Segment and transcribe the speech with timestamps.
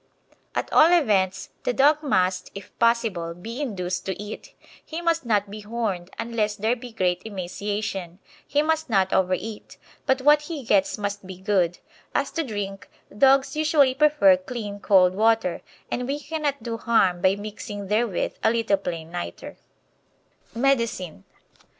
[0.55, 5.47] At all events, the dog must, if possible, be induced to eat; he must not
[5.51, 8.17] be "horned" unless there be great emaciation;
[8.47, 9.77] he must not over eat,
[10.07, 11.77] but what he gets must be good.
[12.15, 15.61] As to drink, dogs usually prefer clean cold water,
[15.91, 19.51] and we cannot do harm by mixing therewith a little plain nitre.
[19.51, 21.23] Oatmeal porridge made with milk instead of water.